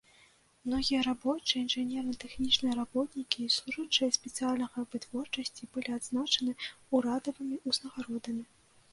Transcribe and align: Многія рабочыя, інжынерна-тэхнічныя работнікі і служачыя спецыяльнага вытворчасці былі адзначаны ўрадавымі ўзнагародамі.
Многія 0.67 0.99
рабочыя, 1.07 1.57
інжынерна-тэхнічныя 1.63 2.77
работнікі 2.79 3.39
і 3.43 3.53
служачыя 3.57 4.15
спецыяльнага 4.17 4.85
вытворчасці 4.93 5.69
былі 5.75 5.89
адзначаны 5.97 6.51
ўрадавымі 6.95 7.61
ўзнагародамі. 7.73 8.43